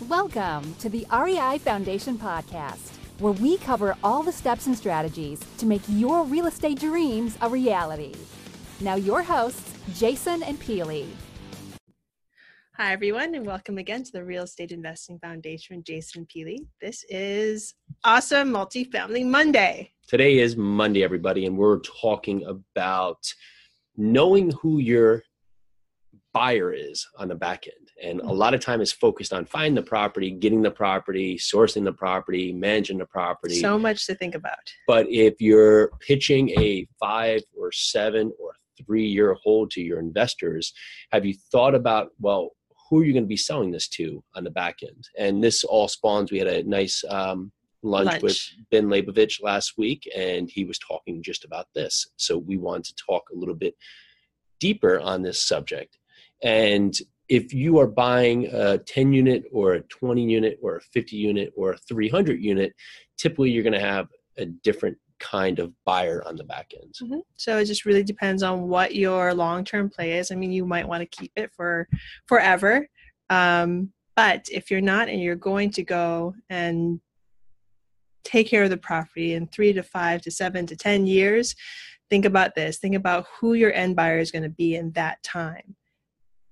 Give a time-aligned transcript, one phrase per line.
[0.00, 5.66] Welcome to the REI Foundation Podcast, where we cover all the steps and strategies to
[5.66, 8.12] make your real estate dreams a reality.
[8.80, 11.06] Now, your hosts, Jason and Pele.
[12.74, 16.58] Hi, everyone, and welcome again to the Real Estate Investing Foundation with Jason Pele.
[16.80, 19.92] This is Awesome Multifamily Monday.
[20.08, 23.32] Today is Monday, everybody, and we're talking about
[23.96, 25.22] knowing who your
[26.34, 27.90] buyer is on the back end.
[28.02, 31.84] And a lot of time is focused on finding the property, getting the property, sourcing
[31.84, 33.54] the property, managing the property.
[33.60, 34.58] So much to think about.
[34.86, 38.50] But if you're pitching a five or seven or
[38.84, 40.74] three year hold to your investors,
[41.12, 42.50] have you thought about, well,
[42.90, 45.08] who are you going to be selling this to on the back end?
[45.16, 46.32] And this all spawns.
[46.32, 48.22] We had a nice um, lunch, Lunch.
[48.22, 48.38] with
[48.70, 52.08] Ben Leybovich last week, and he was talking just about this.
[52.16, 53.76] So we wanted to talk a little bit
[54.58, 55.98] deeper on this subject.
[56.44, 56.94] And
[57.28, 61.52] if you are buying a 10 unit or a 20 unit or a 50 unit
[61.56, 62.74] or a 300 unit,
[63.16, 66.94] typically you're going to have a different kind of buyer on the back end.
[67.00, 67.22] Mhm.
[67.36, 70.30] So it just really depends on what your long term play is.
[70.30, 71.88] I mean, you might want to keep it for
[72.26, 72.86] forever.
[73.30, 77.00] Um, but if you're not and you're going to go and
[78.22, 81.54] take care of the property in three to five to seven to 10 years,
[82.10, 82.78] think about this.
[82.78, 85.76] Think about who your end buyer is going to be in that time.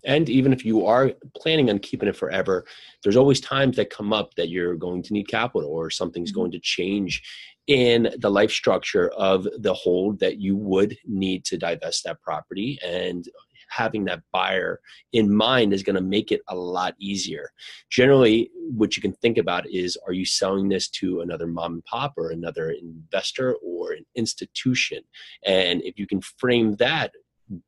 [0.04, 2.64] And even if you are planning on keeping it forever,
[3.02, 6.36] there's always times that come up that you're going to need capital or something's Mhm.
[6.36, 7.22] going to change
[7.68, 12.78] in the life structure of the hold that you would need to divest that property.
[12.84, 13.28] And
[13.68, 14.80] having that buyer
[15.12, 17.52] in mind is going to make it a lot easier.
[17.88, 21.84] Generally, what you can think about is are you selling this to another mom and
[21.84, 25.02] pop or another investor or an institution?
[25.46, 27.14] And if you can frame that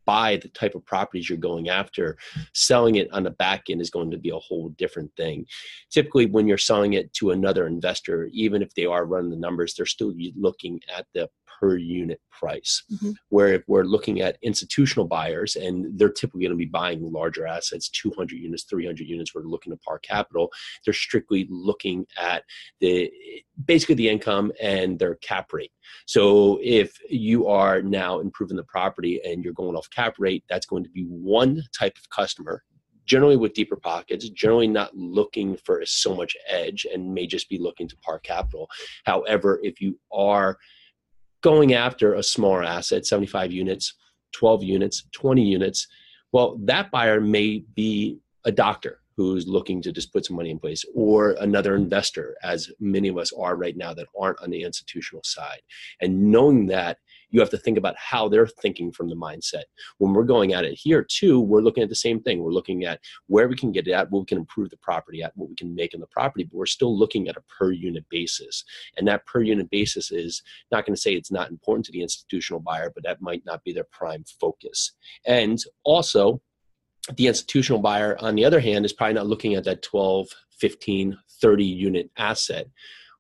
[0.05, 2.17] by the type of properties you're going after,
[2.53, 5.47] selling it on the back end is going to be a whole different thing.
[5.91, 9.75] Typically, when you're selling it to another investor, even if they are running the numbers,
[9.75, 12.83] they're still looking at the per unit price.
[12.93, 13.15] Mhm.
[13.29, 17.47] Where if we're looking at institutional buyers, and they're typically going to be buying larger
[17.47, 20.51] assets, 200 units, 300 units, we're looking to par capital,
[20.85, 22.45] they're strictly looking at
[22.81, 23.11] the
[23.65, 25.73] basically the income and their cap rate.
[26.07, 30.67] So if you are now improving the property and you're going off cap rate, that's
[30.67, 32.65] going to be one type of customer,
[33.07, 37.59] generally with deeper pockets, generally not looking for so much edge and may just be
[37.59, 38.69] looking to par capital.
[39.05, 40.59] However, if you are
[41.45, 43.93] going after a smaller asset, 75 units,
[44.33, 45.87] 12 units, 20 units,
[46.33, 50.59] well, that buyer may be a doctor who's looking to just put some money in
[50.59, 54.63] place or another investor as many of us are right now that aren't on the
[54.63, 55.61] institutional side.
[56.01, 56.97] And knowing that
[57.35, 59.65] you have to think about how they're thinking from the mindset.
[59.99, 62.41] When we're going at it here too we're looking at the same thing.
[62.41, 65.21] We're looking at where we can get it at what we can improve the property
[65.21, 67.73] at what we can make in the property but we're still looking at a per
[67.73, 68.65] unit basis.
[68.97, 72.03] And that per unit basis is not going to say it's not important to the
[72.03, 74.93] institutional buyer but that might not be their prime focus.
[75.27, 76.41] And also
[77.17, 80.29] the institutional buyer on the other hand is probably not looking at that 12
[80.61, 82.69] 15 30 unit asset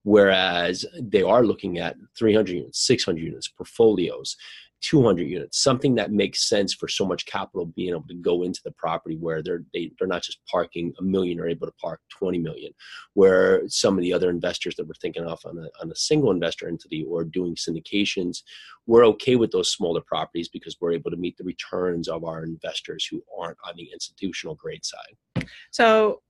[0.05, 4.37] whereas they are looking at 300 units 600 units portfolios
[4.85, 8.61] 200 units something that makes sense for so much capital being able to go into
[8.65, 12.01] the property where they're they, they're not just parking a million are able to park
[12.11, 12.71] 20 million.
[13.15, 16.31] Where some of the other investors that we're thinking of on a, on a single
[16.31, 18.43] investor entity or doing syndications
[18.87, 22.45] we're okay with those smaller properties because we're able to meet the returns of our
[22.45, 25.47] investors who aren't on the institutional grade side.
[25.71, 26.21] So,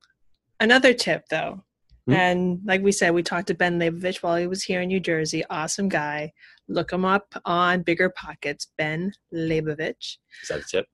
[0.61, 1.65] another tip though,
[2.07, 2.13] Hmm.
[2.13, 5.01] and like we said, we talked to Ben Leybovich while he was here in New
[5.01, 5.43] Jersey.
[5.49, 6.33] Awesome guy.
[6.69, 10.19] Look him up on Bigger Pockets, Ben Leybovich.
[10.43, 10.87] is that a tip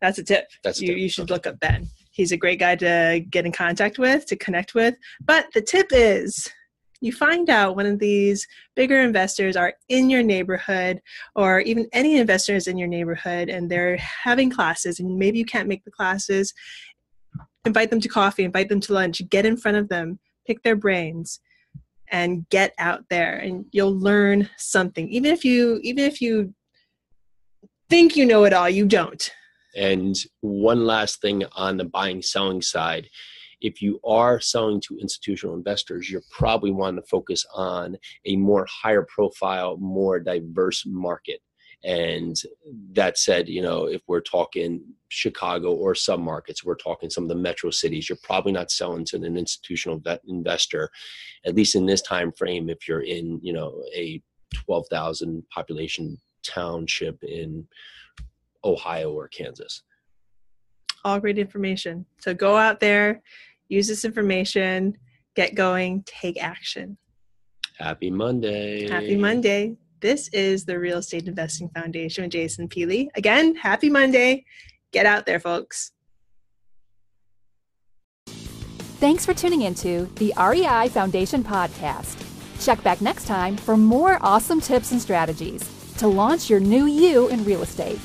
[0.00, 0.46] That's a tip.
[0.64, 0.98] That's a you, tip.
[0.98, 1.34] you should Okay.
[1.34, 1.86] look up Ben.
[2.10, 4.94] He's a great guy to get in contact with, to connect with.
[5.24, 6.50] But the tip is
[7.02, 11.00] you find out one of these bigger investors are in your neighborhood
[11.34, 15.68] or even any investors in your neighborhood and they're having classes and maybe you can't
[15.68, 16.54] make the classes
[17.66, 20.76] invite them to coffee invite them to lunch get in front of them pick their
[20.76, 21.40] brains
[22.10, 25.08] and get out there and you'll learn something.
[25.08, 26.54] Even if you even if you
[27.88, 29.30] think you know it all you don't.
[29.76, 33.08] And one last thing on the buying selling side,
[33.60, 38.66] if you are selling to institutional investors, you're probably wanting to focus on a more
[38.70, 41.40] higher profile, more diverse market.
[41.84, 42.36] And
[42.92, 47.28] that said, you know, if we're talking Chicago or some markets, we're talking some of
[47.28, 50.90] the metro cities, you're probably not selling to an institutional vet investor,
[51.44, 54.20] at least in this time frame, if you're in, you know, a
[54.54, 57.66] 12,000 population township in
[58.64, 59.82] Ohio or Kansas.
[61.04, 62.04] all great information.
[62.18, 63.22] So go out there,
[63.68, 64.98] use this information,
[65.36, 66.98] get going, take action.
[67.78, 68.88] Happy Monday.
[68.88, 69.76] Happy Monday.
[70.00, 73.08] This is the Real Estate Investing Foundation with Jason Pele.
[73.14, 74.44] Again, happy Monday.
[74.92, 75.92] Get out there, folks.
[78.98, 82.22] Thanks for tuning into the REI Foundation podcast.
[82.64, 85.62] Check back next time for more awesome tips and strategies
[85.98, 88.00] to launch your new you in real estate.